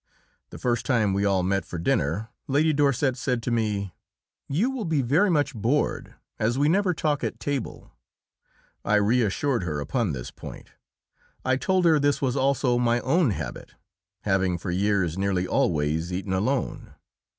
[0.49, 3.93] The first time we all met for dinner Lady Dorset said to me:
[4.47, 7.91] "You will be very much bored, as we never talk at table."
[8.83, 10.71] I reassured her upon this point.
[11.45, 13.75] I told her this was also my own habit,
[14.21, 16.95] having for years nearly always eaten alone.